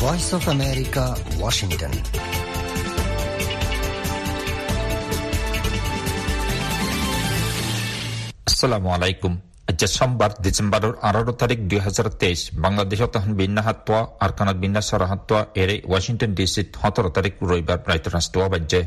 [0.00, 1.04] Voice of America
[1.38, 1.94] Washington
[8.48, 9.32] আসসালামু আলাইকুম
[9.70, 14.82] আজ সোমবার ডিসেম্বরের আঠারো তারিখ দুই হাজার তেইশ বাংলাদেশত তখন বিন্যা হাতোয়া আর কানাত বিন্যা
[14.88, 18.80] সরা হাতোয়া এরে ওয়াশিংটন ডিসিত সতেরো তারিখ রবিবার রাইত রাষ্ট্র বাজ্যে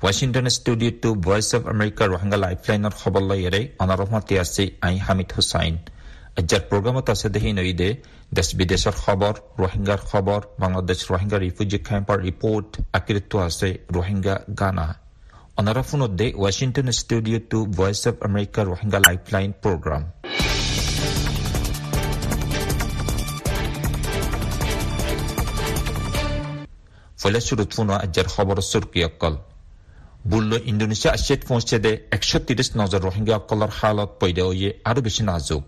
[0.00, 5.30] Washington studio to Voice of America Rohingya লাইফলাইনের খবর লই এরে অনারহমতি আছে আই হামিদ
[5.36, 5.76] হুসাইন
[6.38, 7.88] আজ্জার প্রোগ্রামত আছে দেহি নইদে
[8.34, 14.86] দেশ বিদেশের খবর রোহিঙ্গার খবর বাংলাদেশ রোহিঙ্গা রিফিউজি ক্যাম্পার রিপোর্ট আকৃত আছে রোহিঙ্গা গানা
[15.58, 20.02] অনারফুনদ্দে Washington studio to Voice of America Rohingya lifeline program
[27.20, 29.34] ফলে শুরুত ফুনো আজ্জার খবর সুরকি অকল
[30.30, 34.42] বুল্ল ইন্দোনেশিয়া আশিয়াত পৌঁছে দে একশো তিরিশ নজর রোহিঙ্গা অকলর হালত পৈদে
[34.84, 35.64] আরও বেশি নাজুক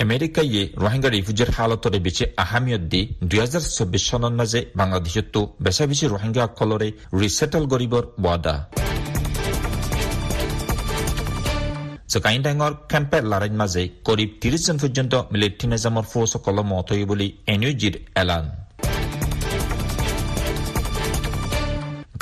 [0.00, 6.04] আমেরিকাইয়ে রোহিঙ্গা রিফিউজির হালতরে বেশি আহামিয়ত দি দুই হাজার চব্বিশ সনের মাজে বাংলাদেশত তো বেছি
[7.20, 8.54] রিসেটল গরিবর ওয়াদা
[12.12, 15.14] জকাইন ডাঙর কেম্পে লড়াইৰ মাজে করিব ত্ৰিশ জন পৰ্যন্ত
[15.64, 18.44] নিজামৰ ফৌজসকল মত বুলি এন ইউ জিৰ এলান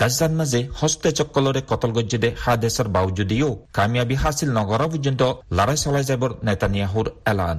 [0.01, 5.23] গাজার মাঝে হস্তেচকলরে কতল গজ্জেদে হাদেশর বাউজুদিও কামিয়াবি হাসিল নগর পর্যন্ত
[5.57, 7.59] লড়াই চলাই যাবর নেতানিয়াহুর এলান।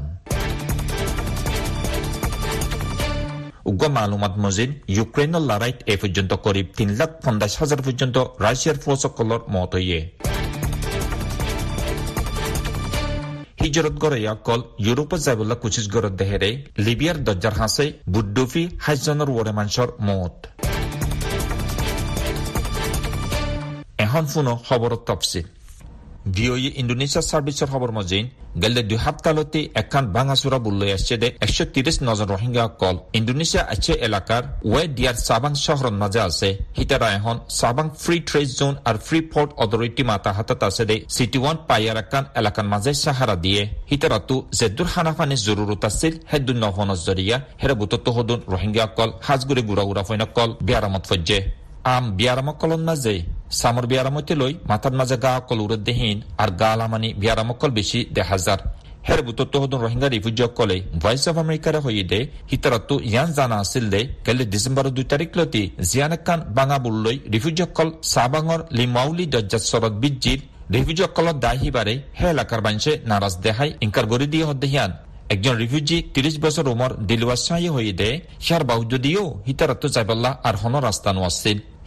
[3.69, 9.41] উগ্র মালুমাত মজিদ ইউক্রেনের লড়াইত এ পর্যন্ত করিব তিন লাখ পঞ্চাশ হাজার পর্যন্ত রাশিয়ার ফৌজসকলর
[9.55, 9.99] মত হইয়ে।
[13.61, 16.49] হিজরত গড়ে অকল ইউরোপত যাবলা কুচিস গড়ত দেহেৰে
[16.85, 20.35] লিবিয়াৰ দজ্জাৰ হাঁচে বুড্ডুফি হাজজনৰ ওৰে মাঞ্চৰ মত।
[24.09, 25.47] এখন ফুনো খবরত তফসিল।
[26.35, 28.23] ভিওই ইন্দোনেশিয়া সার্ভিসের খবর মজিন,
[28.61, 33.93] গেলে দুই সপ্তাহতে একান ভাঙাচুরা বুল্লৈ আসছে দে, একশো তিরিশ নজন রোহিঙ্গা কল ইন্দোনেশিয়া আছে
[34.07, 39.19] এলাকার ওয়ে ডিয়ার চাবাং শহরের মাঝে আছে। হিতারা এখন চাবাং ফ্রি ট্রেড জোন আর ফ্রি
[39.31, 44.19] পোর্ট অথরিটি মাতা হাতত আছে দে সিটি ওয়ান পাইয়ার একান এলাকার মাঝে সাহারা দিয়ে। হিতারা
[44.29, 49.09] তো জেদুর হানাফানি জরুরত আছিল, হেদুন নহনজ জরিয়া হেরে বুতত হদুন রোহিঙ্গা কল
[49.67, 51.39] গুড়া উড়া ফৈন কল বিয়ারামত ফজ্জে।
[51.85, 53.15] আম বিয়ারামক কলন মাঝে
[53.51, 58.21] সামর বিয়ারামতে লই মাথার মাঝে গা অকল উড়ে দেহীন আর গা আলামানি বিয়ারামকল বেশি দে
[58.21, 58.59] হাজার
[59.07, 62.19] হের বুতত্ব হদুন রোহিঙ্গা রিফিউজি অকলে ভয়েস অফ আমেরিকারে হই দে
[62.51, 67.61] হিতারত্তু ইয়ান জানা আছিল দে গেলে ডিসেম্বর দুই তারিখ লতি জিয়ান একান বাঙা বুল্লই রিফিউজি
[67.67, 70.39] অকল সাবাঙর লিমাউলি দজ্জাত শরৎ বিজ্জির
[70.73, 74.91] রিফিউজি অকলত দায় হিবারে হে এলাকার বাঞ্চে নারাজ দেহাই ইনকার গড়ি দিয়ে হদ্দেহিয়ান
[75.29, 78.09] একজন রিফিউজি তিরিশ বছর উমর দিলওয়া সাই হয়ে দে
[78.45, 81.21] হিয়ার বাহুদ্দিও হিতারত্ব যাইবাল্লা আর হন রাস্তা নো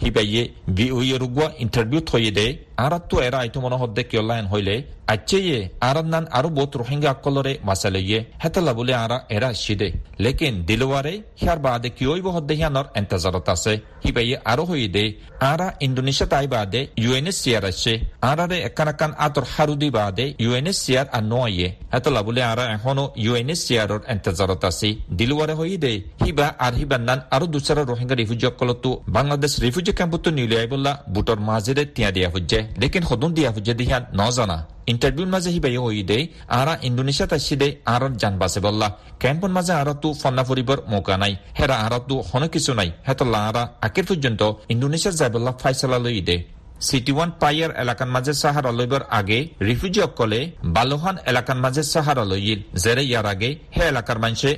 [0.03, 2.47] হিবাইয়ে বিউয়ে রুগুয়া ইন্টারভিউ থয়ে দে
[2.79, 4.75] আর তো এরা আইতো মনে হদ্দে কিয়লায়ন হইলে
[5.09, 9.89] আচ্ছেয়ে আর নান আরও বহুত রোহিঙ্গা আকলরে মাসালইয়ে হেতলা বলে আরা এরা শিদে
[10.25, 13.73] লেকিন দিলওয়ারে হিয়ার বাদে কিয়ইব হদ্দে হিয়ানর এন্তাজারত আছে
[14.05, 15.05] হিবাইয়ে আরও হই দে
[15.51, 17.93] আরা ইন্দোনেশিয়া তাই বাদে ইউএনএসসিআর আছে
[18.23, 24.63] আরারে একান একান আতর হারুদি বাদে ইউএনএসসিআর আর নয়ে হেতলা বলে আরা এখনও ইউএনএসসিআর এন্তাজারত
[24.65, 30.31] আছে দিলওয়ারে হই দে হিবা আর হিবান নান আরও দুসরা রোহিঙ্গা রিফিউজি বাংলাদেশ রিফিউজি ক্যাম্পতো
[30.39, 35.77] নিলিয়াইবল্লা বুটর মাঝেরে তিয়া দিয়া হজ্জে লেকিন সদন দিয়া হজ্জে দিহান নজানা ইন্টারভিউর মাঝে হিবাই
[35.77, 36.19] হই দে
[36.51, 38.89] আরা ইন্দোনেশিয়া আছি দে আঁৰত জান বাসে বললা
[39.21, 42.15] ক্যাম্পর মাঝে আঁৰতো তু ফন্না ফুরিবর মৌকা নাই হেরা আর তু
[42.49, 44.41] কিছু নাই হেতল্লা আরা আকের পর্যন্ত
[44.73, 46.37] যাই যাইবল্লা ফাইসলা লই দে
[46.83, 48.71] সিটি ওয়ান পাইয়ার এলাকার মাঝে সাহারা
[49.13, 49.39] আগে
[49.69, 50.41] রিফিউজি অকলে
[50.77, 54.51] বালোহান এলাকার মাঝে সাহারা লইল জেরে ইয়ার আগে হে এলাকার মানুষে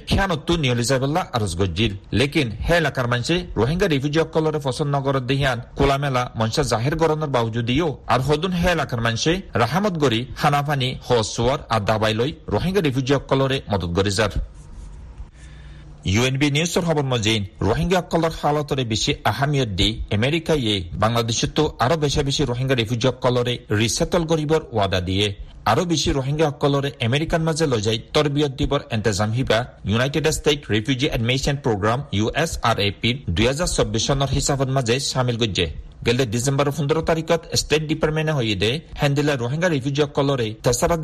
[0.64, 6.22] নিয়লি যাইবল্লা আরজ গজ্জিল লেকিন হে এলাকার মানুষে রোহিঙ্গা রিফিউজি অকলরে পছন্দ নগর দেহিয়ান কোলামেলা
[6.40, 9.32] মঞ্চা জাহির গরনের বাউজুদিও আর হদুন হে এলাকার মানুষে
[9.62, 14.12] রাহামত গরি হানাফানি হসুয়ার আর দাবাই লই রোহিঙ্গা রিফিউজি অকলরে মদত গরি
[16.12, 22.42] ইউএনবি নিউজৰ খবৰ মজিন রোহিঙ্গা অকলৰ হালতৰে বেছি আহামিয়ত দি আমেৰিকায়ে বাংলাদেশতো আৰু বেছি বেছি
[22.50, 23.08] ৰোহিংগা ৰিফিউজি
[23.80, 25.26] ৰিছেটল কৰিবৰ ৱাদা দিয়ে।
[25.70, 26.46] আৰু বেছি ৰোহিংগা
[27.06, 29.58] আমেৰিকাৰ মাজে লৈ যায় তৰবিয়ত দিবৰ এন্তেজাম Hiba
[29.90, 34.96] United State refugee admission program U S R A পিৰ দুহেজাৰ চৌব্বিছ চনৰ হিচাপত মাজে
[35.10, 35.66] চামিল গজ্জে
[36.06, 38.70] গেলে ডিসেম্বর পোন্ধৰ তাৰিখত ষ্টেট ডিপাৰ্টমেণ্টে হয়ে দে
[39.42, 40.48] ৰোহিংগা রিফিউজি অকলরে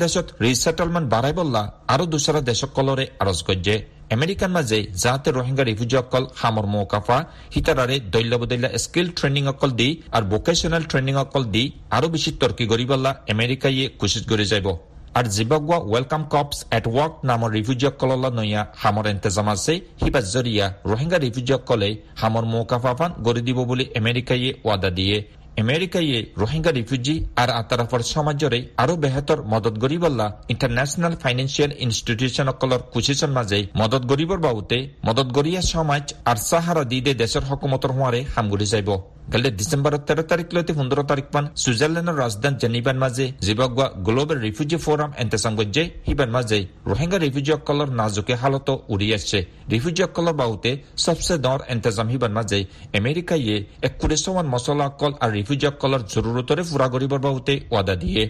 [0.03, 1.63] দেশত রিসেটলমেন্ট বাঢ়াই বল্লা,
[1.93, 3.77] আৰু দুচৰা দেশসকলৰে আৰজ গজ্জে।
[4.17, 7.17] আমেরিকান মাঝে যাতে রোহিঙ্গা রিফিউজি অকল হামর মৌকাফা
[7.55, 11.63] হিতারারে দৈল্য বদৈল্য স্কিল ট্রেনিং অকল দি আর ভোকেশনাল ট্রেনিং অকল দি
[11.97, 13.83] আরও বেশি তর্কি কৰি আমেরিকাইয়ে আমেৰিকায়ে
[14.31, 14.90] করে যাইব আর
[15.35, 21.89] জিবাগুয়া ওয়েলকাম কপস এট ওয়ার্ক নামৰ ৰিফিউজিসকললৈ নৈয়া হামৰ ইন্তজাম আছে। সিবা জৰিয়া, ৰোহিংগা ৰিফিউজিসকলে
[22.21, 25.17] হামৰ মৌকাফাফান গঢ়ি দিব বুলি আমেৰিকায়ে ৱাদা দিয়ে।
[25.57, 33.31] আমেরিকাইয়ে রোহিঙ্গা রিফিউজি আর আতারাফর সমাজরে আরও বেহতর মদত গরিবল্লা ইন্টারন্যাশনাল ফাইন্যান্সিয়াল ইনস্টিটিউশন অকলর কুচিসন
[33.31, 38.91] মাঝে মদত গরিবর বাবুতে মদত গরিয়া সমাজ আর সাহারা দিদে দেশের হকুমতর হওয়ারে হামগুলি যাইব।
[39.33, 44.77] গেলে ডিসেম্বর তেরো তারিখ লইতে পনেরো তারিখ পান সুইজারল্যান্ডের রাজধানী জেনিবান মাঝে জিবাগুয়া গ্লোবাল রিফিউজি
[44.77, 49.39] ফোরাম এন্তেসাঙ্গজ্জে হিবান মাঝে রোহিঙ্গা রিফিউজি অকলর নাজুকে হালত উড়ি আসছে
[49.71, 52.59] রিফিউজি অকলর বাউতে সবসে দর এন্তেজাম হিবান মাঝে
[52.97, 58.23] আমেরিকা ইয়ে এক কুড়িশমান মশলা অকল আর ফুরা গরিবর বাউতে ওয়াদা দিয়ে।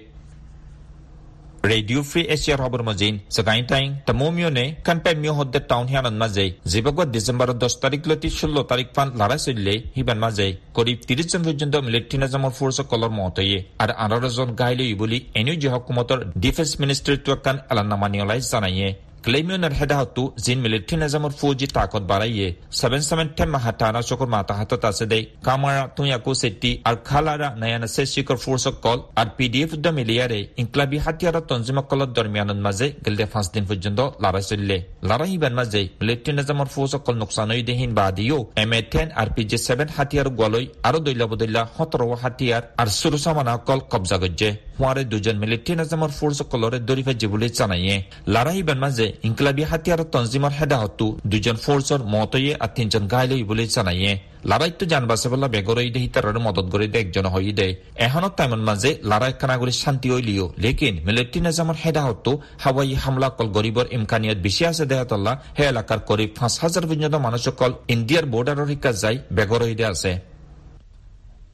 [1.72, 6.06] Radio Free Asia Robert Mazin sagain taing tamomyo ne kan pe myo hodde town hian
[6.10, 10.98] an mazai zibagwa December 10 তারিখ লতি 16 তারিখ পান লড়াই চললে হিবান মাজে করিব
[11.08, 15.68] 30 জন পর্যন্ত মিলিটারি নাজামর ফোর্স কলর মতয়ে আর 18 জন গাইলে বলি এনিউ যে
[15.74, 18.90] হকুমতর ডিফেন্স মিনিস্ট্রি তুয়াকান এলান্নামানিয়লাই জানাইয়ে।
[19.25, 25.06] Claimioner heda hatu zin military nazamur fuji takot baraiye 770 mahatana chokor mata hatot ase
[25.12, 30.97] dei kamara tuyaku setti ar khalara nayana seshikor force কল আর পিডিএফ দ মিলিয়ারে ইনকলাবি
[31.06, 34.77] হাতিয়ার তঞ্জিমা কলত দরমিয়ানত মাঝে গেলদে পাঁচ দিন পর্যন্ত লড়াই চললে
[35.09, 39.44] লড়াই হিবার মাঝে মিলিটারি নাজামর ফৌজ কল নোকসানই দেহিন বাদিও M A ten R P
[39.50, 45.03] J seven হাতিয়ার গলই আরও দৈলা বদৈলা সতর হাতিয়ার আর সুরুসামানা কল কবজা গজ্জে হুয়ারে
[45.12, 47.95] দুজন মিলিটারি নাজামর ফৌজ কলরে দরিফে জিবুলে জানাইয়ে
[48.33, 54.12] লড়াই হিবার মাঝে ইনকলাবি হাতিয়ার তঞ্জিমার হেদাহতু দুজন ফোর্সর মতয়ে আর তিনজন গাইলই বলে জানাইয়ে
[54.46, 57.68] লারাইতো জানবাসে বলা বেগরই দেহি তার মদত করে দে একজন হই দে
[57.98, 62.28] এখনও তাইমন মাঝে লারাই কানাগুলি শান্তি হইলিও লেকিন মিলিটারি নিজামর হেদাহত
[62.63, 67.44] হাওয়াই হামলা কল গরিবর ইমকানিয়ত বেশি আছে দেহাতল্লা হে এলাকার করিব পাঁচ হাজার পর্যন্ত মানুষ
[67.60, 70.12] কল ইন্ডিয়ার বর্ডারের শিকা যাই বেগরই দে আছে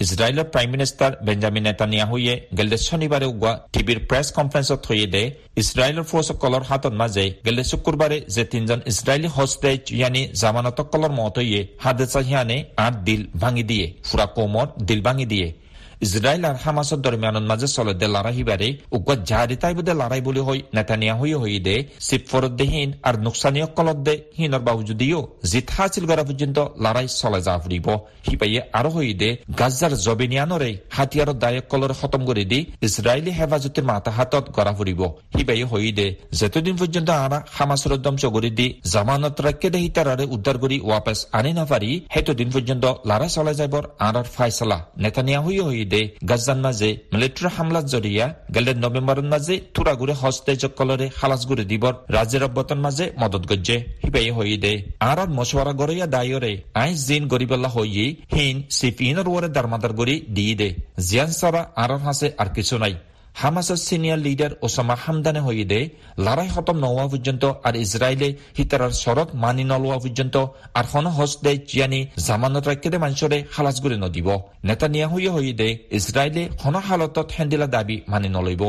[0.06, 5.24] ইজৰাইলৰ প্ৰাইম মিনিষ্টাৰ বেঞ্জামিন নেতানিয়াহুয়ে গেলে শনিবাৰে উগোৱা টিভিৰ প্ৰেছ কনফাৰেন্সত থৈয়ে দে
[5.62, 12.58] ইছৰাইলৰ ফৌজসকলৰ হাতত মাজে গেলে শুকুৰবাৰে যে তিনিজন ইছৰাইলী হষ্টেজ ইয়ানি জামানতসকলৰ মতয়ে হাদেচা হিয়ানে
[12.86, 15.48] আঠ দিল ভাঙি দিয়ে। ফুৰা কোমৰ দিল ভাঙি দিয়ে।
[16.02, 21.16] ইজৰাইল আর হামাসের দরমিয়ানের মাঝে চলদে লড়াই হিবারে উগ্র জাহারিতাই বুদে লড়াই বলি হই নেতানিয়া
[21.16, 27.42] হই হই দে সিপফরদ্দেহীন আর নুকসানীয় কলদ্দে হিনর বাবুজুদিও জিত হাসিল করা পর্যন্ত লড়াই চলে
[27.42, 27.88] যা ফুরিব
[28.32, 31.66] হিপাইয়ে আরও হই দে গাজার জবেনিয়ানরে হাতিয়ার দায়ক
[32.02, 35.02] খতম করে দি ইসরায়েলি হেফাজতের মাথা হাতত গড়া ফুরিব
[35.38, 40.58] হিপাইয়ে হই দে, যতদিন পর্যন্ত আরা হামাসের ধ্বংস করে দি জামানত রাখকে দে হিতারারে উদ্ধার
[40.58, 46.18] করি ওয়াপাস আনি না পারি হেতদিন পর্যন্ত লড়াই চলে যাবার আরার ফাইসলা নেতানিয়া হই দে
[46.30, 49.18] গাজান মাঝে মিলিটারি হামলার জরিয়া, গেলে নভেম্বর
[50.14, 55.74] হস্তেজ কলরে খালাস গুড়ে দিবর, রাজ্যের অব্যতন মাঝে মদত গজ্জে হিবাই হই দে আর মশওয়ারা
[55.74, 61.72] গড়িয়া দায়রে, আই জিন গরিবাল্লা হইয়ে, হিন সিফিনের ওরে দারমাদার গড়ি দিয়ে দে জিয়ান সারা
[61.76, 62.96] আর হাসে আর কিছু নাই।
[63.42, 65.80] হামাসের সিনিয়র লিডার ওসামা হামদানে হয়ে দে
[66.26, 70.36] লড়াই খতম নোয়া পর্যন্ত আর ইসরায়েলে হিতারার শরত মানি নলোয়া পর্যন্ত
[70.80, 74.28] আর হন হস দে জিয়ানি জামানত রাখতে মানুষরে হালাস করে নদিব।
[74.64, 75.70] নেতা নিয়া হইয়া হয়ে দে
[76.00, 78.64] ইসরায়েলে হন হালতত হেন্দিলা দাবি মানি নলইব।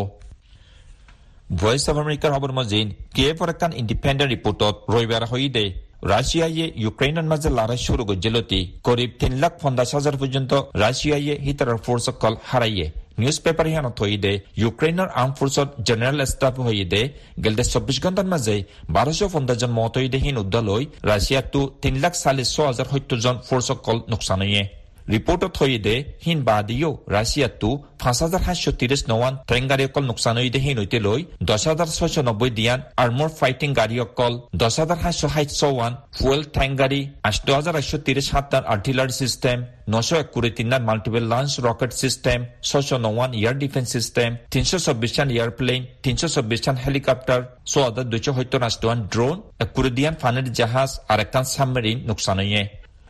[1.60, 5.24] ভয়েস অফ আমেরিকাৰ খবৰ মজিন কিয়েভৰ এখন ইণ্ডিপেণ্ডেণ্ট ৰিপৰ্টত ৰবিবাৰ
[5.56, 5.64] দে
[6.12, 10.52] রাশিয়ায় ইউক্রেনের মাঝে লড়াই শুরু গজ্জলতি করিব তিন লাখ পঞ্চাশ হাজার পর্যন্ত
[10.84, 12.86] রাশিয়ায় হিতারার ফোর্স কল হারাইয়ে
[13.18, 14.32] নিউজ পেপাৰ হিয়ানত হইদে
[14.62, 17.02] ইউক্ৰেইনৰ আৰ্ম ফোৰ্চত জেনেৰেল ষ্টাফ হইদে
[17.44, 18.56] গেলদে চব্বিশ ঘণ্টাৰ মাজে
[18.96, 24.64] বাৰশ পঞ্চাছজন মত হইদে হিন উদ্দালৈ ৰাছিয়াতো তিন লাখ চাল্লিছ হাজাৰ সত্তৰজন ফোৰ্চসকল নোকচান হইয়ে
[25.08, 25.94] ৰিপৰ্টত থৈদে
[26.24, 27.68] হিন বাদিও ৰাছিয়াতো
[28.02, 31.88] পাঁচ হাজাৰ সাতশ ত্ৰিশ নৱান ট্ৰেইন গাড়ী অকল নোকচান হইদে হিন হৈতে লৈ দহ হাজাৰ
[31.96, 36.42] ছয়শো নব্বৈ দিয়ান আৰ্মৰ ফাইটিং গাড়ী অকল দহ হাজাৰ সাতশ সাতশ ওৱান ফুৱেল
[36.80, 39.58] গাড়ী আঠ হাজাৰ আঠশ ত্ৰিশ সাতটাৰ আৰ্টিলাৰী চিষ্টেম
[39.92, 45.80] নশ একুৰি তিনটাৰ মাল্টিপল লঞ্চ ৰকেট চিষ্টেম ছয়শো নৱান এয়াৰ ডিফেন্স চিষ্টেম তিনশ চৌবিশটান এয়াৰপ্লেন
[46.04, 47.40] তিনশ চৌবিশটান হেলিকপ্টাৰ
[47.70, 52.62] ছয় হাজাৰ দুইশ সত্তৰ আঠটান ড্ৰোন একুৰি দিয়ান ফানিৰ জাহাজ আৰু একান সাবমেৰিন নোকচান হইয়ে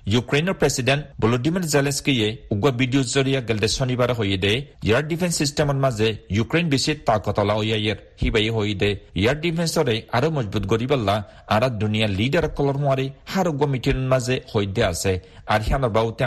[0.09, 6.67] ইউক্ৰেইনৰ প্ৰেচিডেণ্ট ভলোডিমিৰ জেলেস্কিয়ে উগ্ৰ ভিডিঅ' জৰিয়া গেলদে শনিবাৰে হৈদে এয়াৰ ডিফেন্স চিষ্টেমৰ মাজে ইউক্ৰেইন
[6.73, 11.17] বেছি তাকতলা ইয়াৰ সিবাই হৈদে এয়াৰ ডিফেন্সৰে আৰু মজবুত কৰিবল্লা
[11.55, 12.07] আৰা দুনিয়া
[12.85, 15.13] মাৰি সাৰ উগ্ৰ মিটিৰৰ মাজে হৈদে আছে
[15.53, 16.25] আৰু সিয়ানৰ বাউতে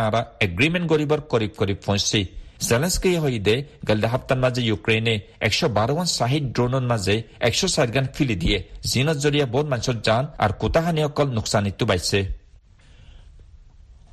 [0.48, 2.22] এগ্ৰিমেণ্ট কৰিবৰ কৰিব কৰিব পৌঁছি
[2.68, 3.56] জেলেস্কিয়ে হৈদে
[3.88, 5.16] গেলদে সপ্তাহৰ মাজে ইউক্ৰেইনে
[5.48, 7.16] একশ বাৰৱান চাহিদ ড্ৰোনৰ মাজে
[7.48, 8.58] একশ চাৰিগান ফিলি দিয়ে
[8.92, 12.22] জিনত জৰিয়া বহুত মানুহৰ জান আৰু কোটাহানি অকল নোকচানিটো পাইছে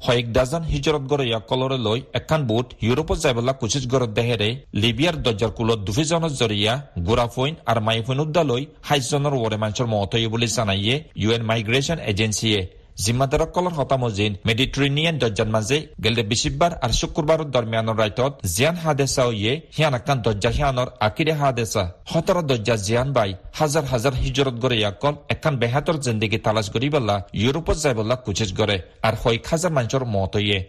[0.06, 4.48] কয়েক ডাজন হিজরত গড়িয়া কলরে লৈ এখন বুট ইউরোপত যাইবলা কুচিজ গড়ত দেহেৰে
[4.82, 6.72] লিবিয়াৰ দৰ্জাৰ কুলত দুভিজনৰ জৰিয়া,
[7.06, 12.60] গুৰাফইন আৰু মাইফইন উদ্দালৈ সাতজনৰ ওৰে মানুহৰ মত বুলি জানাইয়ে ইউ এন মাইগ্ৰেশ্যন এজেন্সিয়ে
[12.98, 19.94] জিম্মাদাৰসকলৰ হতামজিন মেডিট্ৰেনিয়ান দৰ্জাৰ মাজে গেলে বিচিবাৰ আৰু শুকুৰবাৰৰ দৰমিয়ানৰ ৰাইটত জিয়ান হাদেচা ইয়ে হিয়ান
[19.98, 25.54] আকান দৰ্জা হিয়ানৰ আকিৰে হাদেচা সতৰ দৰ্জা জিয়ান বাই হাজাৰ হাজাৰ হিজৰত গড়ে ইয়াকল একান
[25.62, 28.76] বেহাতৰ জিন্দগী তালাচ কৰি বলা ইউৰোপত যাই বলা কুচিজ গড়ে
[29.06, 30.60] আৰু শৈক হাজাৰ মানুহৰ মত ইয়ে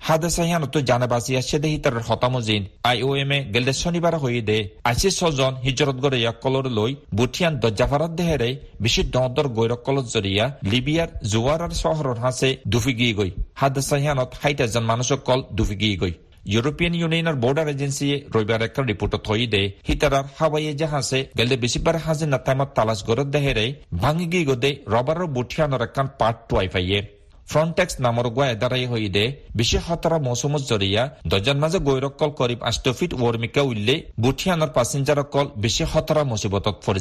[0.00, 2.62] hada sahian to janabasi ashede hitar hotamojin
[2.96, 8.10] IOM এ গেলদে শনিবার হই দে। আইসি ছজন হিজরত গরে এক কলর লই বুটিয়ান দজ্জাফারাত
[8.10, 14.66] দেহেরে বেশি দর গৈরক কলত জরিয়া লিবিয়ার জুয়ারার শহরর হাসে দুফিগি গই হাদা সাহিয়ানত হাইটা
[14.66, 16.12] জন মানুষক কল দুফিগি গই
[16.46, 22.26] ইউরোপিয়ান ইউনিয়নের বর্ডার এজেন্সি রবিবার একটা রিপোর্ট থই দে। হিতারার হাওয়াই জাহাজে গেলে বেশিবার হাজে
[22.26, 27.15] না তাইমত তালাশ গরত দেহেরে ভাঙি গি গদে রবার বুঠিয়ানোর একখান পার্ট টুয়াই ফাইয়ে।
[27.50, 28.84] ফ্রন্টেক্স নামৰ গোৱা এদাৰাই
[29.16, 29.24] দে।
[29.58, 36.22] বিশেষ হতৰা মৌচুমত জৰিয়া দজন মাজে গৈৰকল কৰিম। আষ্টফিট ৱৰ্মিকা উল্লে বুঠিয়ানৰ পাছেঞ্জাৰকল বিশেষ হতৰা
[36.30, 37.00] মুচিবতত পৰি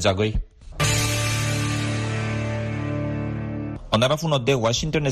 [3.95, 5.05] অনারা ফোনদে Washington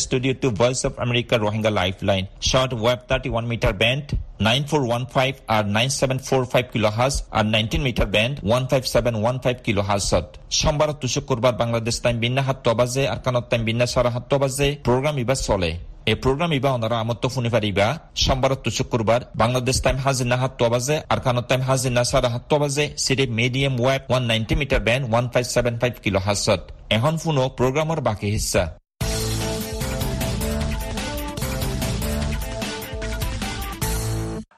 [0.59, 4.05] voice of America Rohingya life line short wave thirty one metre band
[4.47, 6.65] nine four one five R nine seven four five
[6.97, 10.25] kilohertz R nineteen metre band one five seven one five kilo হাজত
[10.59, 13.17] সোমবার তুষক করবার Bangladesh time বিন্যা সাতটা বাজে, আর
[13.51, 15.71] time বিন্যা সাড়ে সাত বাজে। Programme ইবার চলে।
[16.11, 17.87] এই প্রোগ্রাম ইবা ওনারা আমত্ত ফুনি পারিবা
[18.23, 22.85] সোমবার তো শুক্রবার, বাংলাদেশ টাইম হাজিনা হাত্ত বাজে, আর কানত টাইম হাজিনা সারা হাত্ত বাজে
[23.05, 26.61] সিরিপ medium wave 190 metre band 1575 kilo হাসত
[26.95, 28.29] এখন ফুনো প্রোগ্রামের বাকি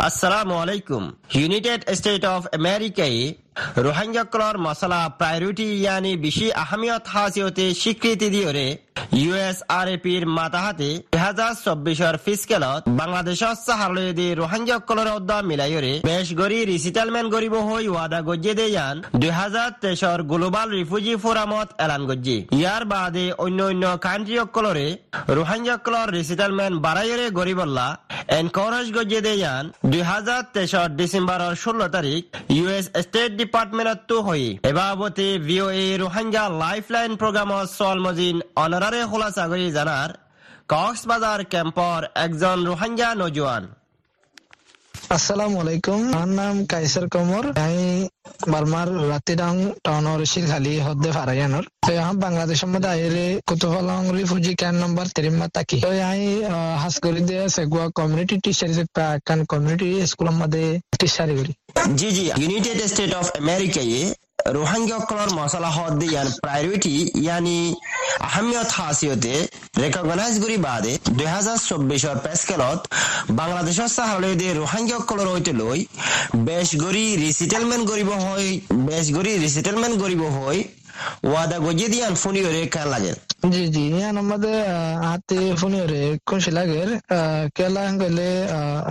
[0.08, 1.04] আসসালামু আলাইকুম।
[1.40, 3.20] ইউনাইটেড স্টেট অফ আমেরিকায়
[3.86, 8.68] রোহিঙ্গাকলর মশলা প্রায়োরিটি ইয়ানি বেশি আহমিয়ত হাসিয়তে স্বীকৃতি দিয়রে
[9.22, 10.90] ইউএস আর এপির মাতাহাতে
[11.26, 18.54] দুহাজার চব্বিশর ফিসকেলত বাংলাদেশত সাহারলয়দি রোহিঙ্গাকলর অদ্দা মিলাইরে বেশ গরি রিসিটেলমেন্ট গরিব হই ওয়াদা গজ্জে
[18.60, 24.88] দেয়ান দুই হাজার তেইশর গ্লোবাল রিফিউজি ফোরামত এলান গজ্জি। ইয়ার বাদে অন্য অন্য কান্ট্রি অকলরে
[25.38, 27.88] রোহিঙ্গাকলর রিসিটেলমেন্ট বাড়াইরে গরিবল্লা
[28.40, 32.22] এনকারেজ গজ্জে দেয়ান দুই হাজার তেইশর ডিসেম্বরের ষোলো তারিখ
[32.58, 40.12] ইউএস স্টেট ডিপার্টমেন্টতো হই। এবাবতে ভিওএ রোহিঙ্গা লাইফলাইন প্রোগ্রামত সল মজিন অনারারে খোলাসা করে জানার
[40.70, 43.64] কক্সবাজার ক্যাম্পর একজন রোহিঙ্গা নজওয়ান।
[45.16, 47.86] আসসালামু আলাইকুম আমার নাম কাইসার কমর। আমি
[48.52, 49.54] বার্মার রাতিডাং
[50.32, 55.90] শিলখালি হদ্দে ফারায়ানোর তো यहाँ বাংলাদেশের মধ্যে আইরে কুতুফালং রিফিউজি ক্যাম্প নম্বর তিরিম্মা তাকি তো
[56.12, 56.30] আমি
[56.84, 58.70] হাস করি দিয়ে সেগুয়া কমিউনিটি টিচার
[59.28, 60.64] কান কমিউনিটি স্কুলের মধ্যে
[61.00, 61.54] টিচারি করি।
[62.00, 63.94] জি জি ইউনাইটেড স্টেট অফ আমেরিকায়
[64.46, 67.58] রোহিঙ্গাসকলৰ মছলা হদ ইয়ান প্ৰায়ৰিটি ইয়ানি
[68.28, 69.34] আহমিয়ত হাসিয়তে
[69.82, 72.80] রেকগনাইজ করি বাদে দুই হাজার চব্বিশর পেস্কেলত
[73.40, 75.80] বাংলাদেশৰ চাহালয়দে রোহিঙ্গাসকলৰ সৈতে লৈ
[76.46, 78.46] বেশ গৰি রিসিটেলমেন্ট কৰিব হৈ
[78.88, 80.58] বেশ গৰি রিসিটেলমেন্ট কৰিব হৈ
[81.26, 83.14] ওয়াদা গজিয়ে দিয়ান ফুনিয়রে লাগে
[83.48, 84.58] জি জি, ইয়ান আমাদের
[85.04, 85.40] হাতে
[86.28, 86.82] খুশি লাগে
[87.58, 88.30] কেলা গেলে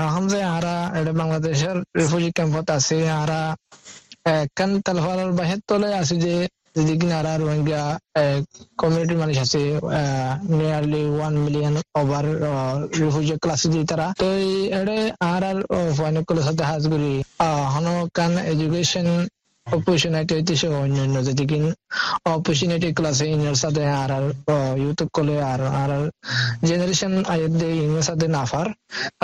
[0.04, 1.76] আহম যে আরা এটা বাংলাদেশের
[2.36, 3.40] ক্যাম্পত আছে আরা
[4.56, 6.34] kan talfalar bahet tole আছে যে
[7.18, 7.82] আর রোহিঙ্গা
[8.80, 9.62] কমিউনিটির মানুষ আছে
[10.58, 12.24] nearly one million over
[13.00, 14.28] refugee ক্লাসে দিয়ে তারা, তো
[14.80, 14.98] এড়ে
[15.32, 15.58] আর আর
[15.98, 17.14] ফাইনাল সাথে হাজগুড়ি
[17.74, 19.08] হন কান এডুকেশন
[19.66, 21.58] অপরচুনিটি হইতেছে অন্যান্য। যেদিকে
[22.34, 24.24] অপরচুনিটি ক্লাসে ইনার সাথে আর আর
[24.82, 25.90] ইউথ কলে আর আর
[26.68, 28.68] জেনারেশন আয়ের দে ইনার সাথে নাফার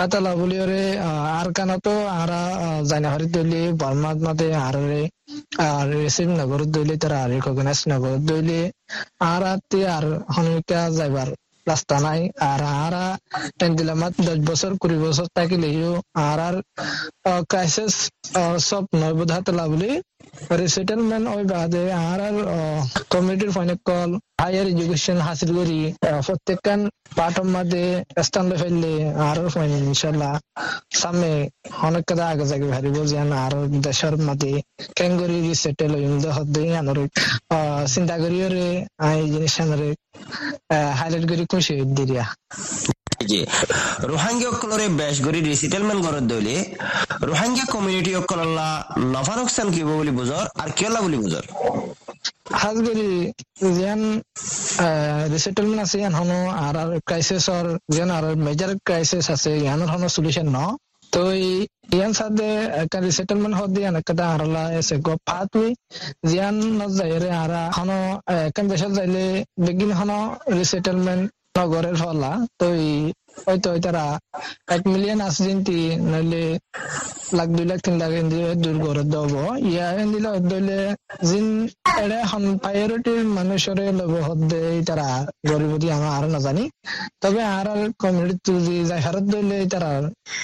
[0.03, 0.83] আতালা বলি, ওরে
[1.39, 2.31] আর কানা তো আর
[2.89, 5.03] জানা হারি দলি বর্মাত মাতে আর রে,
[5.67, 8.59] আর রিসিভ নগর দইলে তারা আর রিকগনাইজ নগর দইলে
[9.31, 10.05] আর আতে আর
[10.35, 11.29] হনুকা যাইবার
[11.67, 13.05] রাস্তা নাই, আর আরা
[13.65, 15.93] এন্দিলামাত দশ বছর, কুড়ি বছর থাকিলেও
[16.27, 16.55] আর আর
[17.49, 17.95] ক্রাইসিস
[18.69, 19.91] সব নয়বোধা তোলা বলি
[20.61, 22.35] রিসেটেলমেন্ট ওই বাদে আর আর
[23.11, 23.51] কমিউনিটির
[23.87, 24.11] কল
[24.41, 25.79] হায়ার এডুকেশন হাসিল করি
[26.27, 26.79] প্রত্যেকখান
[27.17, 27.83] পাঠর মধ্যে
[28.27, 28.93] স্থান ফেললে
[29.27, 30.33] আর ফাইন ইনশাল্লাহ
[31.01, 31.29] সামনে
[31.87, 33.53] অনেক কথা আগে যাগে ভারিব যেন আর
[33.87, 34.51] দেশের মধ্যে
[34.97, 35.93] কেন করি রিসেটেল
[36.37, 36.99] হদ্দে আনর
[37.93, 38.67] চিন্তা করিও রে
[39.11, 39.89] এই জিনিস আনরে
[40.99, 42.25] হাইলাইট করি খুশি দিরিয়া।
[43.29, 43.41] জি
[44.11, 46.55] রোহিঙ্গা অকলরে বেশ গরি রিসিটেলমেন্ট গরত দইলে
[47.29, 48.67] রোহিঙ্গা কমিউনিটি অকললা
[49.13, 51.45] নফা নোকসান কিব বলি বুঝর আর কেলা বলি বুঝর?
[52.61, 53.09] হাজগরি
[53.79, 54.01] যেন
[55.33, 60.47] রিসেটেলমেন্ট আছে, ইয়ান হনো আর আর ক্রাইসিসর যেন আর মেজর ক্রাইসিস আছে ইয়ানোর হনো সলিউশন
[60.57, 60.59] ন?
[61.13, 61.21] তো
[61.95, 62.47] ইয়ান সাথে
[62.83, 65.69] একটা রিসেটেলমেন্ট হদ দিয়ান একটা আরলা এসে গো পাথওয়ে
[66.29, 66.55] জিয়ান
[67.43, 67.99] আরা হনো
[68.47, 69.25] একটা দেশত যাইলে,
[69.65, 70.19] বেগিন হনো
[70.59, 71.23] রিসেটেলমেন্ট
[71.55, 72.67] নগরের ফলা তো
[73.43, 74.05] হয়তো তারা
[74.75, 75.79] এক মিলিয়ন জিনতি
[76.11, 76.43] নইলে
[77.37, 79.33] লাখ, দুই লাখ, তিন লাখ এন্দি দূর করে দেব।
[79.71, 80.79] ইয়া এন্দিলে দইলে
[81.29, 81.47] জিন
[82.03, 85.07] এড়ে হন প্রায়োরিটি মানুষরে লব হদে তারা
[85.49, 86.63] গরিবতি আমরা আর নাজানি।
[87.21, 89.91] তবে আর আর কমিউনিটি যদি যাই হারত দইলে তারা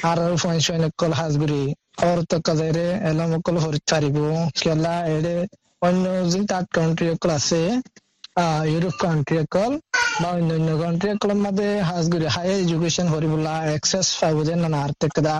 [0.10, 1.62] আর আর ফাইন ফাইন কল হাজগুড়ি
[2.08, 4.18] আর তো কাজাইরে এলাম কল হরি চারিব
[4.62, 5.36] কেলা এড়ে
[5.88, 7.62] অন্য জিন তার কান্ট্রি কল আছে
[8.72, 9.72] ইউরোপ কান্ট্রি কল
[10.22, 14.92] বা অন্যান্য কান্ট্রি একলম মাঝে হাজ করি হাই এডুকেশন করিবলা এক্সেস পাইব যে না আর
[15.02, 15.36] তেকদা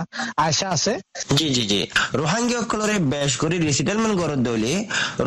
[0.46, 0.92] আশা আছে
[1.38, 1.80] জি জি জি
[2.20, 4.72] রোহাঙ্গীয়সকলরে বেশ করে রিসেটেলমেন্ট গড়ত দইলে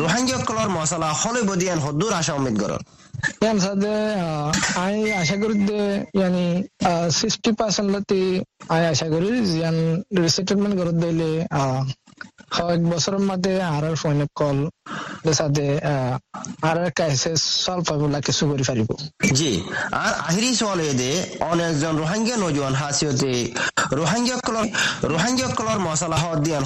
[0.00, 2.84] রোহাঙ্গীয়সকলৰ মছলা হলে বদিয়ান হদ্দুর আশা উম্মিদ গড়ত
[3.40, 3.94] yan sade
[4.78, 5.80] ai আশা করি যে
[6.18, 6.46] ইয়ানি
[7.18, 8.22] সিক্সটি পার্সেন্ট লতি
[8.74, 9.76] আই আশা করি ইয়ান
[10.18, 11.30] রিসেটেলমেন্ট করত দইলে
[12.90, 14.58] বছরের মধ্যে আর আর ফোনে কল
[15.32, 15.66] সাথে
[16.62, 18.90] আর কাইসে সলভ পাইবলা কিছু করে পারিব
[19.32, 19.52] জি
[19.96, 20.50] আর আহিরি
[21.00, 21.12] দে
[21.44, 23.32] অনেকজন রোহাঙ্গীয় নজওয়ান হাসিয়তে
[23.92, 24.66] রোহাঙ্গীয়সকলৰ
[25.12, 26.64] রোহাঙ্গীয়সকলৰ মছলা হদ দিয়ান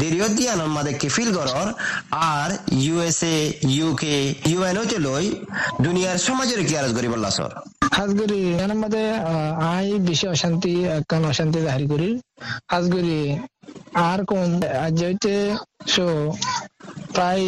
[0.00, 0.38] দেরিয়ত
[0.68, 1.68] মাদে কিফিল গড়ৰ
[2.34, 3.36] আর ইউএসএ
[3.70, 4.14] ইউকে
[4.50, 5.24] ইউএনওতে লৈ
[5.84, 6.92] দুনিয়ার সমাজের কি আরজ
[7.94, 9.04] হাজগরি এর মধ্যে
[9.68, 10.72] আই বেশি অশান্তি
[11.08, 12.08] কান অশান্তি জারি করি
[12.68, 13.18] হাজগরি
[14.08, 14.48] আর কোন
[14.98, 15.34] যেতে
[15.94, 16.06] সো
[17.14, 17.44] প্রায়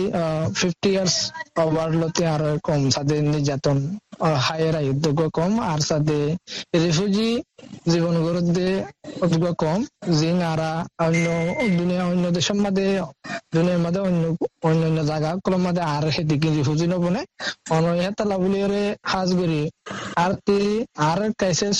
[0.59, 1.16] ফিফটি ইয়ার্স
[1.64, 3.78] ওভার লতে আর কম। সাথে নির্যাতন
[4.47, 6.18] হায়ার উদ্যোগ কম, আর সাথে
[6.83, 7.30] রিফিউজি
[7.92, 8.71] জীবন গরদে
[9.25, 9.78] উদ্যোগ কম।
[10.18, 10.73] জিং আরা,
[11.06, 11.26] অন্য
[11.78, 12.87] দুনিয়া অন্য দেশের মধ্যে
[13.52, 14.22] দুনিয়ার মধ্যে অন্য
[14.68, 15.30] অন্য অন্য জায়গা
[15.66, 17.20] মধ্যে আর সেদিকে রিফিউজি নবনে
[17.76, 19.60] অনহেতা লাভলিয়রে হাজ করি।
[20.22, 20.58] আর তি
[21.08, 21.78] আর কেসেস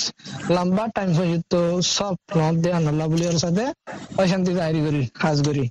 [0.55, 1.53] লম্বা টাইম পর্যন্ত
[1.95, 2.69] সব নদ দে
[2.99, 3.65] লাভলিয়র সাথে
[4.21, 5.65] অশান্তি জারি করি, হাজ করি।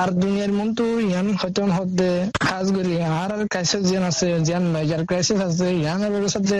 [0.00, 2.10] আর দুনিয়ার মন তো ইয়ান হয়তো হতে
[2.48, 6.56] কাজ করি। আর আর ক্রাইসিস যেন আছে, যেন মেজর ক্রাইসিস আছে ইয়ান এর সাথে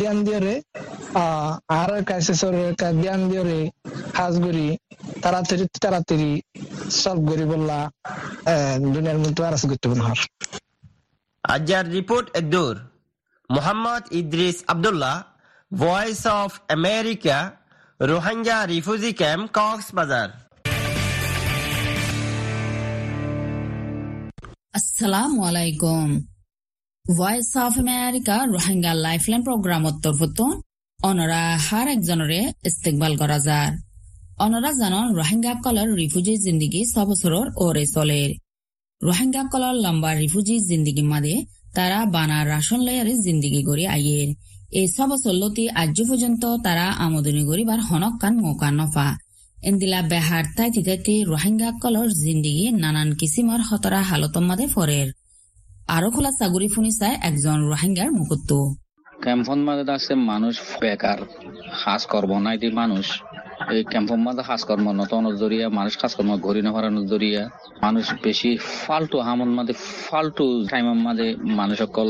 [0.00, 0.54] ধ্যান দিয়ে রে
[1.80, 2.54] আর ক্রাইসিসের
[3.02, 3.60] ধ্যান দিয়ে রে
[4.18, 4.66] কাজ করি।
[5.22, 6.30] তাড়াতাড়ি তাড়াতাড়ি
[7.00, 7.78] সলভ করি বললা।
[8.94, 10.18] দুনিয়ার মধ্যে আর আছে গুরুত্বপূর্ণ হর।
[11.44, 12.76] আজার report এদুর
[13.50, 15.16] Mohammad Idris Abdullah
[15.72, 17.38] voice of America
[18.10, 20.28] Rohingya refugee camp Cox's Bazar.
[24.78, 26.08] আসসালামু আলাইকুম।
[27.04, 30.38] Voice of America Rohingya lifeline প্রোগ্রামত তরফত
[31.08, 33.72] অনরা হার একজনরে ইস্তেকবাল করা যার।
[34.44, 38.22] অনরা জানন রোহিঙ্গা কলর রিফিউজি জিন্দিগি ছবছৰৰ ওরে চলে।
[39.00, 41.34] রোহিঙ্গা কলর লম্বা রিফিউজি জিন্দিগি মাদে
[41.74, 44.30] তারা বানা রাশন লেয়ারে জিন্দিগি গড়ি আইয়ের
[44.70, 49.08] এই ছবছর লতি আজ পর্যন্ত তারা আমদনি গরিবার হনকান মৌকা নফা।
[49.58, 55.08] এন্দিলা বেহার তাইতি তাইতি রোহিঙ্গা কলর জিন্দিগি নানান কিসিমার হতরা হালতর মাদে ফরের
[55.88, 58.58] আরও খোলা চাগুরি ফুনি চাই একজন রোহিঙ্গার মুকুত্তু
[59.22, 61.18] ক্যাম্পন মাঝে আছে মানুষ বেকার
[61.82, 63.06] কাজ কর্ম নাই মানুষ
[63.74, 67.42] এই ক্যাম্পন মাঝে কাজ কর্ম নতুন জরিয়া, মানুষ কাজ কর্ম ঘড়ি না হরানোর জরিয়া।
[67.84, 68.50] মানুষ বেশি
[68.82, 69.74] ফালতু হামন মাঝে,
[70.06, 71.26] ফালতু টাইমের মাঝে
[71.58, 72.08] মানুষ সকল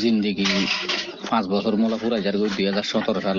[0.00, 0.46] জিন্দিগি,
[1.30, 3.38] পাঁচ বছর মূলা পুরা যার দুই হাজার সতেরো সাল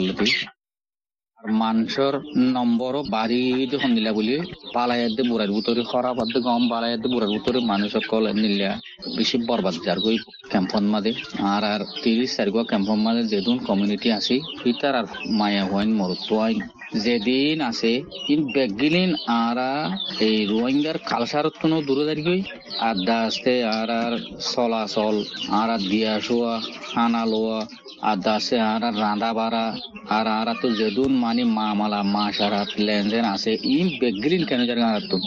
[1.40, 2.14] আর মানুষের
[2.56, 4.36] নম্বরও বাড়ি যখন নিলা বলি
[4.76, 8.72] পালাইয়াতে বুড়ার ভিতরে খরা বাদ গম পালাইয়াতে বুড়ার ভিতরে মানুষ সকল নিলা
[9.18, 10.18] বেশি বরবাদ যার গই
[10.52, 11.12] ক্যাম্পন মাঝে।
[11.54, 15.06] আর আর তিরিশ তারিখ ক্যাম্পন মাঝে যেদিন কমিউনিটি আছে পিতার আর
[15.40, 16.60] মায়া হইন, মরত্ব আইন
[17.06, 17.92] যেদিন আছে
[18.30, 19.12] ইন বেগিলিন
[19.46, 19.72] আরা
[20.20, 22.38] এই রোহিঙ্গার কালচারত কোনো দূরে দাঁড়িয়ে
[22.80, 24.14] আর দাস্তে আর আর
[24.54, 25.16] চলাচল
[25.52, 26.54] আর আর দিয়া শোয়া
[26.90, 27.60] খানা লোয়া,
[28.02, 29.66] আর দাসে আর আর রাঁধা বাড়া,
[30.10, 34.82] আর আর তো যেদুন মানে মা মালা, মা সারা লেনদেন আছে, ইন বেগিলিন কেন জানি
[34.82, 35.18] আর তো,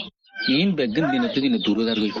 [0.49, 2.11] ইন বেগিন দিনে তো দিনে দূরে দাঁড়িয়ে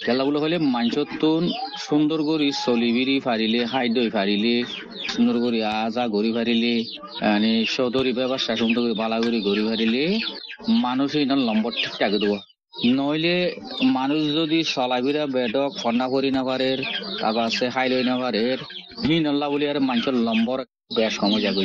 [0.00, 1.42] খেলা বলে হলে মাঞ্চতুন
[1.86, 4.54] সুন্দর করে চলিবিরি ফারিলে খাদ্যই ফারিলে
[5.12, 6.74] সুন্দর করে আজা গড়ি ফারিলে
[7.30, 10.04] মানে সদরি ব্যবসা সুন্দর করে বালা করে গড়ি ফারিলে
[10.84, 12.38] মানুষ ইন লম্বর ঠিকঠাক দেবো।
[12.98, 13.36] নইলে
[13.96, 16.68] মানুষ যদি চলাবিরা বেদক ফন্ডা করি না পারে
[17.20, 18.42] তারপর আছে হাই লই না পারে
[19.12, 20.58] ই নল্লা বলি আর মানুষের লম্বর
[20.96, 21.64] বেশ কমে যাবে।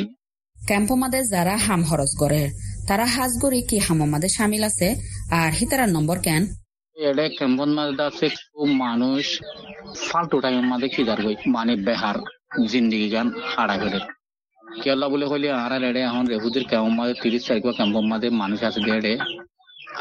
[0.56, 2.42] ক্যাম্প মাদে যারা হাম হরজ করে,
[2.88, 4.88] তারা হাজ গড়ি কি হাম মাদে সামিল আছে?
[5.38, 6.42] আর হিতারার নম্বর কেন?
[6.96, 8.26] এটা কেমন মাঝে আছে?
[8.48, 9.24] খুব মানুষ।
[10.08, 11.22] ফালতু টাইমের মাঝে কি দাঁড়
[11.56, 12.16] মানে বেহার
[12.70, 14.00] জিন্দিগি গান হারা করে।
[14.82, 18.80] কেলা বলে কইলে আর এড়ে এখন রেহুদির কেমন মাঝে তিরিশ তারিখ কেমন মাঝে মানুষ আছে
[18.86, 19.12] দেড়ে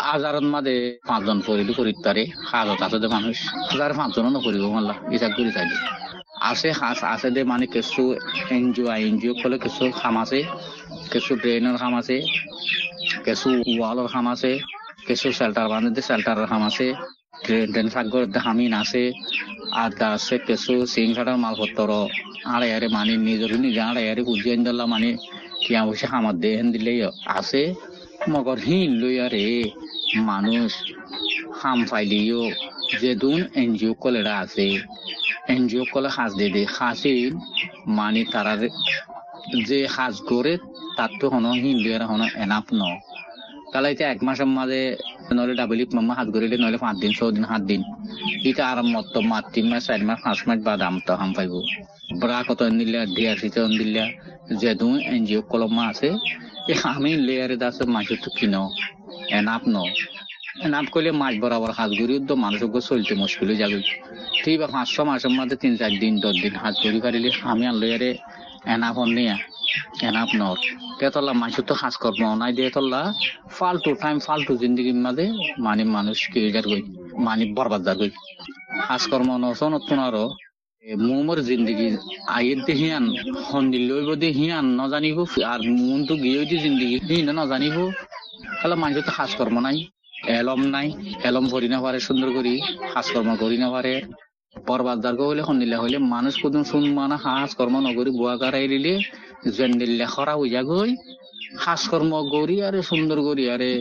[0.02, 0.76] হাজারত মাঝে
[1.08, 3.38] পাঁচজন পরিলি করিত পারে হাজত আছে দে মানুষ।
[3.70, 5.76] হাজার পাঁচজনও নকরিব মাল্লা হিসাব করে থাকে
[6.50, 8.02] আছে হাস আছে দে মানে কিছু
[8.58, 10.40] এনজিও এনজিও ফলে কিছু খাম আছে,
[11.12, 12.16] কিছু ড্রেনের খাম আছে,
[13.26, 13.48] কিছু
[13.80, 14.52] ওয়ালের খাম আছে
[15.08, 16.88] কিছু শেল্টার বানিয়ে শেল্টারের খাম আছে
[17.44, 19.04] ট্রেন সাগর হামিন আছে
[19.82, 21.90] আর তা আছে, কিছু সিং খাটার মালপত্র
[22.54, 25.10] আড়াইয়ারে মানে নিজের নিজে আড়াইয়ারে বুঝিয়ে দিলা মানে
[25.64, 27.00] কিয়া বসে খামার দিয়ে হেন দিলেই
[27.38, 27.62] আছে
[28.32, 29.46] মগর হিন লই আরে
[30.28, 30.72] মানুষ
[31.60, 32.44] হাম ফাইলিও
[33.02, 34.68] যে দুন এনজিও কলেরা আছে
[35.54, 37.32] এনজিও কলে সাজ দিয়ে দে সাজিন
[37.98, 38.54] মানে তারা
[39.68, 40.54] যে সাজ করে
[40.98, 42.82] তার তো হনো হিন লই আর হনো এনাফ ন।
[43.92, 44.82] এটা এক মাসের মাঝে
[45.36, 47.82] নহলে ডাবলি মামা হাত গড়িলে নহলে পাঁচ দিন, ছয় দিন, সাত দিন।
[48.50, 51.54] ইটা আরাম মত মাত তিন মাস, চার মাস, পাঁচ মাস বাদ আম তো হাম পাইব।
[52.22, 54.04] ব্রা কত দিলে ডিআরসিতে দিলে
[54.62, 56.10] যেদু এনজিও কলমা আছে
[56.94, 58.64] আমি লেয়ারে দাসে মাসে তো কিনো
[59.38, 59.76] এনাপ ন।
[60.66, 63.80] এনাপ করলে মাছ বরাবর হাত গড়ি তো মানুষ চলতে মুশকিল হয়ে যাবে।
[64.44, 67.76] ঠিক বা পাঁচশো মাসের মধ্যে তিন চার দিন, দশ দিন হাত গড়ি পারিলে আমি আর
[67.82, 68.10] লেয়ারে
[68.74, 69.38] এনাপ নিয়া।
[70.08, 70.60] এনাপ নর
[71.00, 73.02] তেতলা মানুষ তো কাজ কর্ম নাই দিয়ে তল্লা
[73.58, 75.26] ফালতু টাইম ফালতু জিন্দগির মাঝে
[75.66, 76.82] মানে মানুষ কি গই
[77.26, 78.12] মানে বরবাদ যার গই
[78.88, 80.26] কাজ কর্ম নসন তোমারও
[81.06, 81.88] মোমর জিন্দগি
[82.38, 83.06] আয়ের দে হিয়ান
[83.50, 85.18] হন্দিল লইব দে হিয়ান নজানিব
[85.54, 87.78] আর মন তো গিয়ে দি জিন্দগি হিন নজানিব
[88.58, 89.78] তাহলে মানুষ তো কাজ কর্ম নাই,
[90.40, 90.88] এলম নাই,
[91.24, 92.54] এলম ভরি না পারে, সুন্দর করি,
[92.94, 93.94] কাজ কর্ম করি না পারে।
[94.56, 98.94] বরবাদ যার হইলে হন্দিলা হইলে মানুষ কোন শুন মানা কাজ কর্ম নগরী বুয়া কারাই দিলে
[99.58, 100.92] জেন্দিল্লা খরা হইয়া গই।
[101.66, 103.72] কাজ কর্ম করি আরে, সুন্দর করি আরে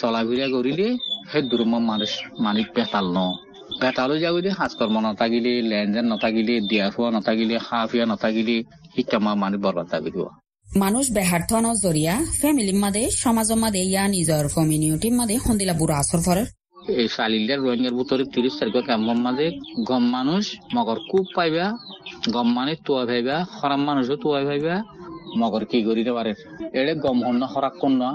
[0.00, 0.86] চলাফিরা করিলে
[1.30, 2.10] সেই দুর্ম মানুষ
[2.44, 3.18] মালিক পেতাল ন।
[3.80, 8.56] পেতালো যাগিলে কাজ কর্ম নথাকিলে, লেনদেন নথাকিলে, দিয়া খোৱা নথাকিলে, খা ফিয়া নথাকিলে
[8.94, 10.18] শিক্ষা মানুষ বরবাদ যাবিব
[10.68, 16.42] মানুষ বেহার্থ নজরিয়া ফ্যামিলির মাঝে সমাজের মাঝে ইয়া নিজের কমিউনিটির মাঝে হন্দিলা বুড়া আসর ফরে
[16.92, 19.46] এই চালিলে রোহিঙ্গার ভিতরে তিরিশ তারিখ কেমন মাঝে
[19.88, 20.44] গম মানুষ,
[20.74, 21.66] মগর কূপ পাইবা,
[22.34, 24.74] গম মানে তুয়া ভাইবা, খরাম মানুষও তুয়া ভাইবা,
[25.40, 26.32] মগর কি করি পারে
[26.80, 28.08] এড়ে গম হন না, খরাক কন না,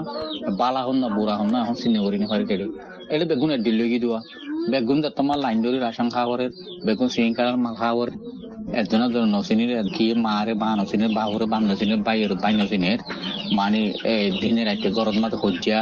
[0.60, 2.66] বালা হন না, বুড়া হন না, এখন চিনে করি না কেড়ে।
[3.14, 4.20] এড়ে বেগুন এর দিল্লি দেওয়া
[4.72, 6.40] বেগুন তোমার লাইন ধরে রাশন খাওয়ার
[6.86, 8.10] বেগুন সিং কালার মা খাওয়ার
[8.78, 12.98] একজনের জন্য নসিনের কি মারে বা নসিনের বাহুরে বা নসিনের বাইয়ের বাই নসিনের
[13.58, 13.80] মানে
[14.40, 15.78] দিনের একটা গরম মাঝে হজ্জা,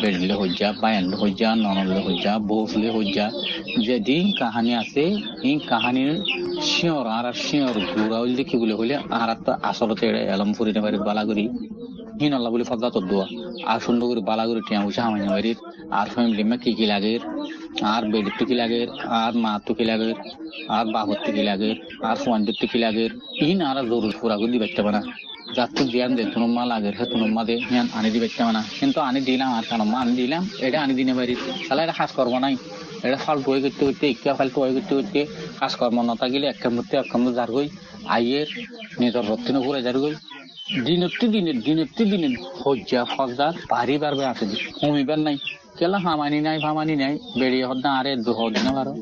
[0.00, 3.26] বেড়লে হজ্জা, বায়ানলে হজ্জা ননলে হজ্জা বৌসলে হজ্জা
[3.86, 5.04] যেদিন কাহানি আছে,
[5.42, 6.10] এই কাহানির
[6.70, 11.44] শিওর আর শিওর গুড়া হইলে কি বলে হইলে আর তো আসলতে এলম ফুরি নেবারি বালাগুড়ি।
[12.20, 13.26] হিন আল্লাহ বলে ফজা তোর দোয়া।
[13.70, 15.54] আর সুন্দর করে বালাগুড়ি টিয়া বসে হামাই
[15.98, 17.14] আর ফ্যামিলি মে কি কি লাগে?
[17.92, 18.80] আর বেডির টুকি লাগে?
[19.20, 20.10] আর মা টুকি লাগে?
[20.76, 21.70] আর বাহুর টুকি লাগে?
[22.08, 23.04] আর ফোয়ানদের টুকি লাগে?
[23.48, 25.02] ইন আর জরুর পুরা করে দিবে না।
[25.56, 28.98] যাত্রা জ্ঞান দে তুনো মা লাগে হে তুনো মা দে জ্ঞান আনি দিবে না। কিন্তু
[29.08, 29.82] আনি দিলাম আর কেন?
[29.92, 31.34] মা আনি দিলাম, এটা আনি দিনে পারি
[31.66, 32.54] তাহলে এটা কাজ করব নাই।
[33.06, 35.20] এটা ফালতু হয়ে করতে করতে ইকা ফালতু হয়ে করতে করতে
[35.60, 37.68] কাজ কর্ম নতা গেলে এক কামড়তে এক কামড় যার গই
[38.14, 38.48] আইয়ের
[39.00, 40.14] নিজের রত্তিন ঘুরে যার গই
[40.86, 43.00] দিনত্তি দিনের দিনত্তি দিনের, হজ্জা
[43.70, 44.44] ভারী বাড়বে আছে
[44.80, 45.36] কমিবার নাই।
[45.80, 48.92] কেলা হামানি নাই ফামানি নাই। বেরিয়ে না আরে দু দিনে পারো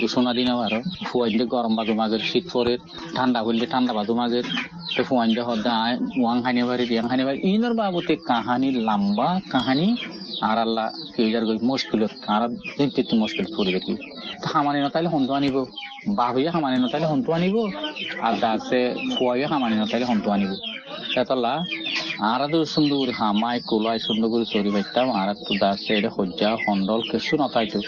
[0.00, 2.74] দু সোনা দিনে পারো ফুয়াইন গরম বাদু মাগের, শীত পরে
[3.16, 4.46] ঠান্ডা হইলে ঠান্ডা বাদু মাগের।
[4.94, 5.74] তো ফুয়াইন হদ না
[6.22, 9.86] ওয়াং হানি বাড়ি দিয়াং হানি বাড়ি। ইনর বাবুতে কাহানি লম্বা কাহানি,
[10.48, 12.02] আর আল্লাহ কেজার গই মুশকিল
[12.34, 12.42] আর
[12.76, 13.92] চিন্তিত মুশকিল পড়ে দেখি।
[14.50, 15.56] হামানি নতাইলে হন্তু আনিব।
[16.18, 17.56] বাহুয়ে হামানি নতাইলে হন্তু আনিব।
[18.26, 18.82] আর দাসে,
[19.14, 20.52] ফুয়াইয়ে হামানি নতাইলে হন্তু আনিব।
[21.12, 21.54] সেতলা
[22.30, 27.00] আর তো সুন্দর হামাই কুলাই সুন্দর করে চরি পাইতাম আর তো দাসে এটা হজ্জা হন্ডল
[27.10, 27.78] কিছু নতাইতো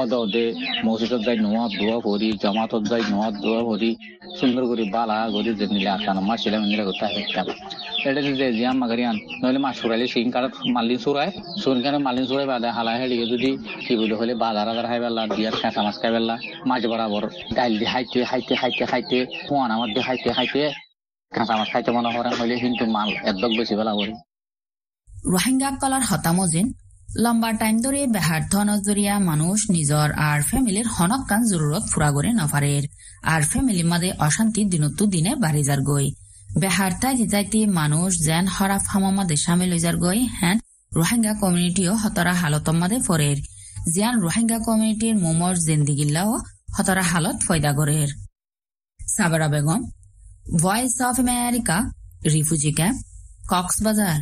[0.00, 0.44] অদ অদে
[0.86, 3.90] মসজিদত যাই নোয়া দোয়া ভরি জমাতত যাই নোয়া দোয়া ভরি
[4.38, 7.46] সুন্দর করে বালা করে যে নিলে আসান মা ছিলাম নিলে করতে হেঁটতাম
[8.04, 11.30] এটা যে জিয়াম মাগারিয়ান নইলে মা সুরাইলে সিং কারত মালিন সুরায়
[11.62, 13.50] সুর কারণে মালিন সুরাই বাদে হালা হেলিগে যদি
[13.84, 16.34] কি বলে হলে বাজার আজার খাই পেলা দিয়ার কাঁচা মাছ খাই পেলা,
[16.66, 17.24] মাছ বরাবর
[17.56, 20.60] ডাইল দিয়ে হাইতে হাইতে হাইতে হাইতে ফোয়ান আমার দিয়ে হাইতে হাইতে
[21.32, 21.90] কাঁচা মাছ খাইতে
[25.26, 26.66] রোহিঙ্গা কলার হতামজিন
[27.16, 32.84] লম্বা টাইম ধরে বেহার্থ নজরিয়া মানুষ নিজর আর ফ্যামিলির হনক কান জরুরত ফুরা করে নফারের
[33.24, 36.06] আর ফ্যামিলির মাঝে অশান্তি দিনত্তু দিনে বাড়ি যার গই
[36.58, 40.56] বেহার্তা যাইতে মানুষ যেন হরাফ হামামাদে সামিল হয়ে যার গই হ্যান
[40.92, 43.38] রোহিঙ্গা কমিউনিটিও হতরা হালতম মাদে ফরের
[43.92, 46.32] জিয়ান রোহিঙ্গা কমিউনিটির মোমর জিন্দিগিল্লাও
[46.76, 48.08] হতরা হালত ফয়দা গরের
[49.00, 49.80] Sabara Begum
[50.52, 51.78] voice of America
[52.26, 53.00] refugee camp
[53.50, 54.20] Cox's Bazar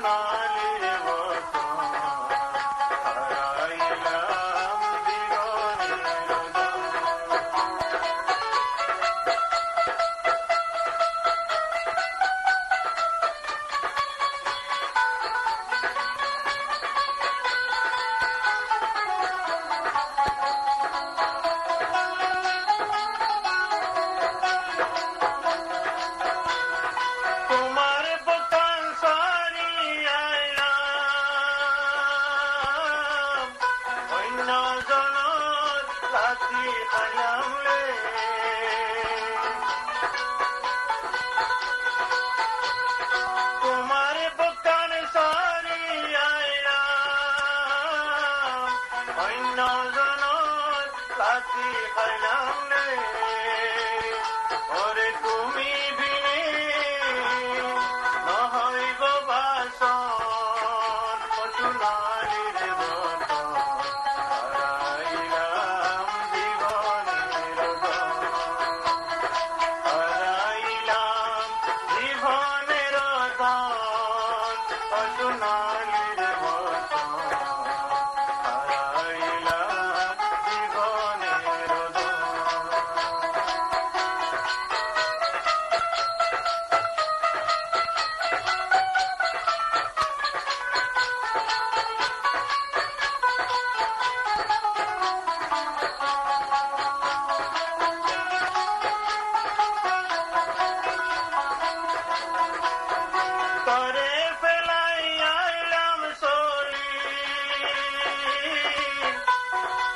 [0.00, 0.31] না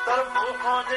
[0.09, 0.97] मूं ती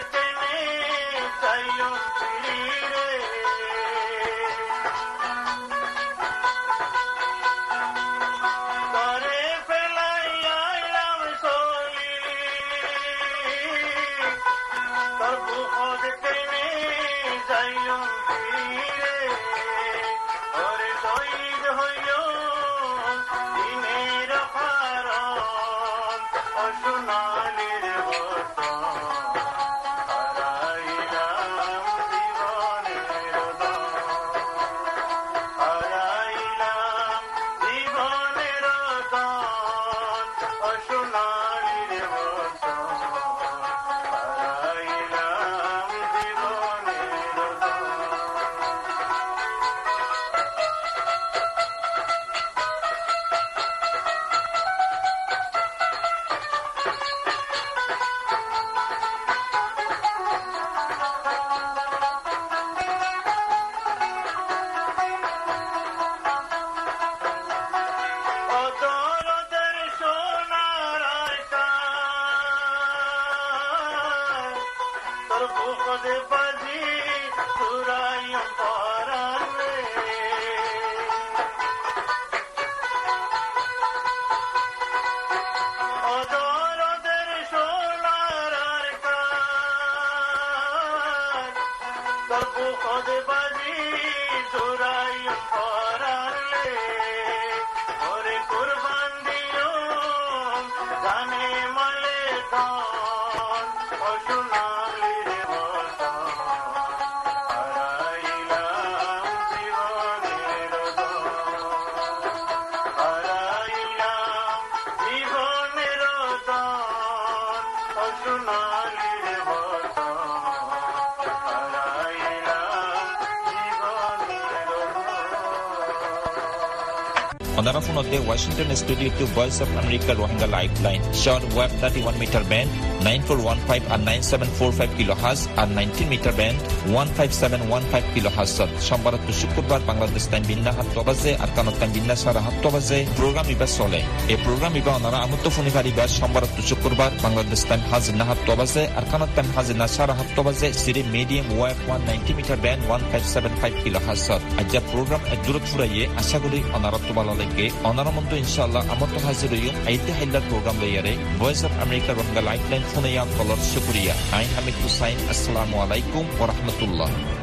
[127.59, 131.03] camp Cox's Bazar Onarafun of the Washington studio to Voice of America Rohingya Lifeline.
[131.13, 132.69] Short web 31 meter band
[133.03, 136.57] 9415 and 9745 kilohertz and 19 meter band
[136.95, 138.53] 15715 kilohertz
[138.87, 142.99] সোমবার তো শুক্রবার Bangladesh time বিন্না হাত বাজে আর কানত time বিন্না সারা হাত বাজে।
[143.19, 144.01] প্রোগ্রাম ইবা চলে।
[144.33, 148.49] এই প্রোগ্রাম ইবা অনারা আমত ফোনি ফারিবা সোমবার তো শুক্রবার বাংলাদেশ টাইম হাজির না হাত
[148.59, 150.13] বাজে আর কানত টাইম হাজির না সারা
[150.47, 154.27] বাজে সিরি medium wave 190 metre band 1575 kilohertz
[154.61, 160.12] আজ প্রোগ্রাম দূরত ফুরাইয়ে আশা করি অনারা তো ভালো lage onaramento inshallah amot haziruyum aite
[160.19, 165.17] haillar program layare voice of america rohingya lifeline phone ya color shukriya ain hamid hussain
[165.33, 167.09] assalamu alaikum wa rahmatullah